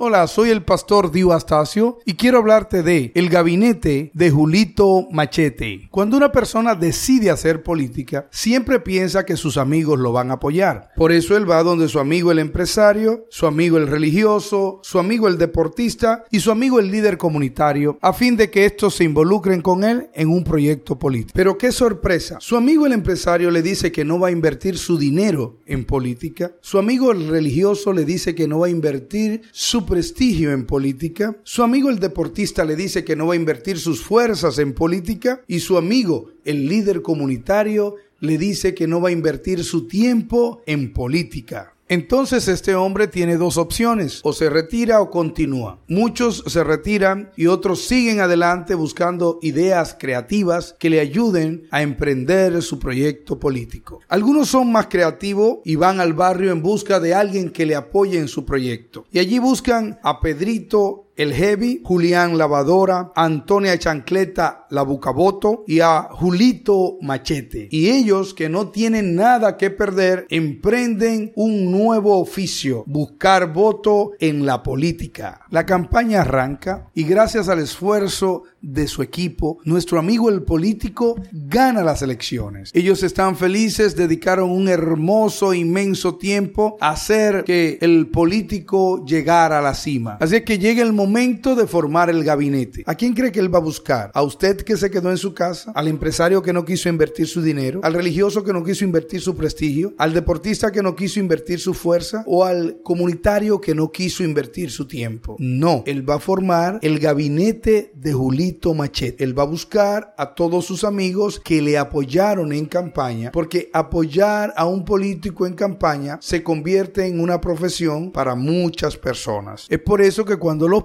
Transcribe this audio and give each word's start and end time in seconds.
Hola, 0.00 0.28
soy 0.28 0.50
el 0.50 0.62
pastor 0.62 1.10
Dio 1.10 1.32
Astacio 1.32 1.98
y 2.04 2.14
quiero 2.14 2.38
hablarte 2.38 2.84
de 2.84 3.10
el 3.16 3.28
gabinete 3.28 4.12
de 4.14 4.30
Julito 4.30 5.08
Machete. 5.10 5.88
Cuando 5.90 6.16
una 6.16 6.30
persona 6.30 6.76
decide 6.76 7.30
hacer 7.32 7.64
política, 7.64 8.28
siempre 8.30 8.78
piensa 8.78 9.26
que 9.26 9.36
sus 9.36 9.56
amigos 9.56 9.98
lo 9.98 10.12
van 10.12 10.30
a 10.30 10.34
apoyar. 10.34 10.92
Por 10.94 11.10
eso 11.10 11.36
él 11.36 11.50
va 11.50 11.64
donde 11.64 11.88
su 11.88 11.98
amigo 11.98 12.30
el 12.30 12.38
empresario, 12.38 13.26
su 13.28 13.48
amigo 13.48 13.76
el 13.76 13.88
religioso, 13.88 14.78
su 14.84 15.00
amigo 15.00 15.26
el 15.26 15.36
deportista 15.36 16.22
y 16.30 16.38
su 16.38 16.52
amigo 16.52 16.78
el 16.78 16.92
líder 16.92 17.18
comunitario, 17.18 17.98
a 18.00 18.12
fin 18.12 18.36
de 18.36 18.52
que 18.52 18.66
estos 18.66 18.94
se 18.94 19.02
involucren 19.02 19.62
con 19.62 19.82
él 19.82 20.10
en 20.14 20.28
un 20.28 20.44
proyecto 20.44 20.96
político. 20.96 21.32
Pero 21.34 21.58
qué 21.58 21.72
sorpresa, 21.72 22.36
su 22.38 22.56
amigo 22.56 22.86
el 22.86 22.92
empresario 22.92 23.50
le 23.50 23.62
dice 23.62 23.90
que 23.90 24.04
no 24.04 24.20
va 24.20 24.28
a 24.28 24.30
invertir 24.30 24.78
su 24.78 24.96
dinero 24.96 25.58
en 25.66 25.84
política, 25.84 26.52
su 26.60 26.78
amigo 26.78 27.10
el 27.10 27.26
religioso 27.26 27.92
le 27.92 28.04
dice 28.04 28.36
que 28.36 28.46
no 28.46 28.60
va 28.60 28.68
a 28.68 28.70
invertir 28.70 29.42
su 29.50 29.87
prestigio 29.88 30.52
en 30.52 30.66
política, 30.66 31.36
su 31.44 31.62
amigo 31.62 31.88
el 31.88 31.98
deportista 31.98 32.64
le 32.64 32.76
dice 32.76 33.04
que 33.04 33.16
no 33.16 33.26
va 33.26 33.32
a 33.32 33.36
invertir 33.36 33.78
sus 33.78 34.02
fuerzas 34.02 34.58
en 34.58 34.74
política 34.74 35.42
y 35.48 35.60
su 35.60 35.78
amigo 35.78 36.30
el 36.44 36.68
líder 36.68 37.00
comunitario 37.00 37.96
le 38.20 38.36
dice 38.36 38.74
que 38.74 38.86
no 38.86 39.00
va 39.00 39.08
a 39.08 39.12
invertir 39.12 39.64
su 39.64 39.88
tiempo 39.88 40.60
en 40.66 40.92
política. 40.92 41.74
Entonces 41.88 42.48
este 42.48 42.74
hombre 42.74 43.08
tiene 43.08 43.36
dos 43.36 43.56
opciones, 43.56 44.20
o 44.22 44.32
se 44.32 44.50
retira 44.50 45.00
o 45.00 45.10
continúa. 45.10 45.80
Muchos 45.88 46.44
se 46.46 46.62
retiran 46.62 47.30
y 47.36 47.46
otros 47.46 47.82
siguen 47.82 48.20
adelante 48.20 48.74
buscando 48.74 49.38
ideas 49.40 49.96
creativas 49.98 50.76
que 50.78 50.90
le 50.90 51.00
ayuden 51.00 51.66
a 51.70 51.82
emprender 51.82 52.62
su 52.62 52.78
proyecto 52.78 53.38
político. 53.38 54.00
Algunos 54.08 54.48
son 54.48 54.70
más 54.70 54.88
creativos 54.88 55.58
y 55.64 55.76
van 55.76 56.00
al 56.00 56.12
barrio 56.12 56.52
en 56.52 56.62
busca 56.62 57.00
de 57.00 57.14
alguien 57.14 57.50
que 57.50 57.66
le 57.66 57.74
apoye 57.74 58.18
en 58.18 58.28
su 58.28 58.44
proyecto. 58.44 59.06
Y 59.10 59.18
allí 59.18 59.38
buscan 59.38 59.98
a 60.02 60.20
Pedrito 60.20 61.07
el 61.18 61.34
Heavy, 61.34 61.82
Julián 61.84 62.38
Lavadora, 62.38 63.10
Antonia 63.16 63.76
Chancleta 63.76 64.66
La 64.70 64.82
Bucaboto 64.82 65.64
y 65.66 65.80
a 65.80 66.04
Julito 66.12 66.96
Machete. 67.02 67.68
Y 67.72 67.90
ellos 67.90 68.34
que 68.34 68.48
no 68.48 68.68
tienen 68.68 69.16
nada 69.16 69.56
que 69.56 69.70
perder 69.70 70.26
emprenden 70.30 71.32
un 71.34 71.72
nuevo 71.72 72.20
oficio, 72.20 72.84
buscar 72.86 73.52
voto 73.52 74.12
en 74.20 74.46
la 74.46 74.62
política. 74.62 75.40
La 75.50 75.66
campaña 75.66 76.20
arranca 76.20 76.88
y 76.94 77.02
gracias 77.02 77.48
al 77.48 77.58
esfuerzo 77.58 78.44
de 78.60 78.86
su 78.86 79.02
equipo, 79.02 79.58
nuestro 79.64 79.98
amigo 79.98 80.28
el 80.28 80.42
político 80.42 81.16
gana 81.32 81.82
las 81.82 82.02
elecciones. 82.02 82.70
Ellos 82.74 83.02
están 83.02 83.36
felices, 83.36 83.96
dedicaron 83.96 84.50
un 84.50 84.68
hermoso, 84.68 85.52
inmenso 85.52 86.16
tiempo 86.16 86.76
a 86.80 86.90
hacer 86.90 87.44
que 87.44 87.78
el 87.80 88.08
político 88.08 89.04
llegara 89.04 89.58
a 89.58 89.62
la 89.62 89.74
cima. 89.74 90.18
Así 90.20 90.40
que 90.42 90.58
llega 90.58 90.82
el 90.82 90.92
momento 90.92 91.07
de 91.08 91.66
formar 91.66 92.10
el 92.10 92.22
gabinete. 92.22 92.84
¿A 92.86 92.94
quién 92.94 93.14
cree 93.14 93.32
que 93.32 93.40
él 93.40 93.52
va 93.52 93.58
a 93.58 93.62
buscar? 93.62 94.10
¿A 94.14 94.22
usted 94.22 94.56
que 94.58 94.76
se 94.76 94.90
quedó 94.90 95.10
en 95.10 95.16
su 95.16 95.34
casa? 95.34 95.72
¿Al 95.74 95.88
empresario 95.88 96.42
que 96.42 96.52
no 96.52 96.64
quiso 96.64 96.88
invertir 96.88 97.26
su 97.26 97.42
dinero? 97.42 97.80
¿Al 97.82 97.94
religioso 97.94 98.44
que 98.44 98.52
no 98.52 98.62
quiso 98.62 98.84
invertir 98.84 99.20
su 99.20 99.34
prestigio? 99.36 99.94
¿Al 99.98 100.14
deportista 100.14 100.70
que 100.70 100.82
no 100.82 100.94
quiso 100.94 101.18
invertir 101.18 101.60
su 101.60 101.74
fuerza? 101.74 102.22
¿O 102.26 102.44
al 102.44 102.80
comunitario 102.82 103.60
que 103.60 103.74
no 103.74 103.90
quiso 103.90 104.22
invertir 104.22 104.70
su 104.70 104.86
tiempo? 104.86 105.36
No, 105.38 105.82
él 105.86 106.08
va 106.08 106.16
a 106.16 106.20
formar 106.20 106.78
el 106.82 106.98
gabinete 106.98 107.92
de 107.94 108.12
Julito 108.12 108.74
Machete. 108.74 109.24
Él 109.24 109.38
va 109.38 109.42
a 109.42 109.46
buscar 109.46 110.14
a 110.16 110.34
todos 110.34 110.66
sus 110.66 110.84
amigos 110.84 111.40
que 111.40 111.62
le 111.62 111.78
apoyaron 111.78 112.52
en 112.52 112.66
campaña, 112.66 113.32
porque 113.32 113.70
apoyar 113.72 114.52
a 114.56 114.66
un 114.66 114.84
político 114.84 115.46
en 115.46 115.54
campaña 115.54 116.18
se 116.20 116.42
convierte 116.42 117.06
en 117.06 117.20
una 117.20 117.40
profesión 117.40 118.12
para 118.12 118.34
muchas 118.34 118.96
personas. 118.96 119.66
Es 119.68 119.80
por 119.80 120.00
eso 120.00 120.24
que 120.24 120.36
cuando 120.36 120.68
los 120.68 120.84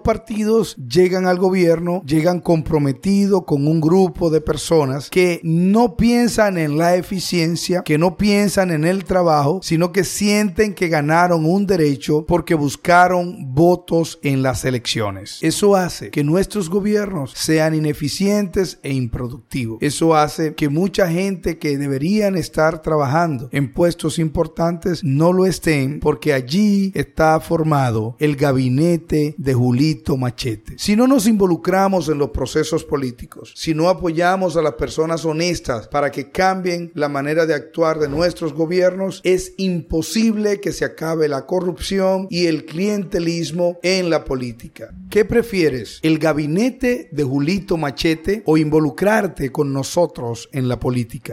llegan 0.75 1.25
al 1.25 1.37
gobierno, 1.37 2.03
llegan 2.05 2.39
comprometidos 2.39 3.43
con 3.45 3.67
un 3.67 3.79
grupo 3.79 4.29
de 4.29 4.41
personas 4.41 5.09
que 5.09 5.39
no 5.43 5.95
piensan 5.95 6.57
en 6.57 6.77
la 6.77 6.95
eficiencia, 6.95 7.83
que 7.83 7.97
no 7.97 8.17
piensan 8.17 8.71
en 8.71 8.83
el 8.83 9.05
trabajo, 9.05 9.59
sino 9.63 9.91
que 9.91 10.03
sienten 10.03 10.73
que 10.73 10.89
ganaron 10.89 11.45
un 11.45 11.65
derecho 11.65 12.25
porque 12.27 12.55
buscaron 12.55 13.53
votos 13.53 14.19
en 14.21 14.41
las 14.41 14.65
elecciones. 14.65 15.39
Eso 15.41 15.75
hace 15.75 16.09
que 16.09 16.23
nuestros 16.23 16.69
gobiernos 16.69 17.31
se 17.31 17.53
sean 17.53 17.75
ineficientes 17.75 18.79
e 18.81 18.93
improductivos. 18.93 19.77
Eso 19.79 20.15
hace 20.15 20.55
que 20.55 20.69
mucha 20.69 21.07
gente 21.07 21.59
que 21.59 21.77
deberían 21.77 22.35
estar 22.35 22.81
trabajando 22.81 23.47
en 23.51 23.71
puestos 23.71 24.17
importantes 24.17 25.03
no 25.03 25.31
lo 25.33 25.45
estén 25.45 25.99
porque 25.99 26.33
allí 26.33 26.91
está 26.95 27.39
formado 27.39 28.15
el 28.19 28.35
gabinete 28.35 29.35
de 29.37 29.53
Julito 29.53 30.02
Machete. 30.17 30.73
Si 30.77 30.95
no 30.95 31.07
nos 31.07 31.27
involucramos 31.27 32.09
en 32.09 32.17
los 32.17 32.29
procesos 32.31 32.83
políticos, 32.83 33.53
si 33.55 33.73
no 33.73 33.89
apoyamos 33.89 34.57
a 34.57 34.61
las 34.61 34.73
personas 34.73 35.25
honestas 35.25 35.87
para 35.87 36.11
que 36.11 36.29
cambien 36.29 36.91
la 36.93 37.09
manera 37.09 37.45
de 37.45 37.53
actuar 37.53 37.99
de 37.99 38.09
nuestros 38.09 38.53
gobiernos, 38.53 39.21
es 39.23 39.53
imposible 39.57 40.59
que 40.59 40.71
se 40.71 40.85
acabe 40.85 41.27
la 41.27 41.45
corrupción 41.45 42.27
y 42.29 42.47
el 42.47 42.65
clientelismo 42.65 43.79
en 43.81 44.09
la 44.09 44.25
política. 44.25 44.93
¿Qué 45.09 45.25
prefieres? 45.25 45.99
¿El 46.01 46.19
gabinete 46.19 47.09
de 47.11 47.23
Julito 47.23 47.77
Machete 47.77 48.43
o 48.45 48.57
involucrarte 48.57 49.51
con 49.51 49.71
nosotros 49.71 50.49
en 50.51 50.67
la 50.67 50.79
política? 50.79 51.31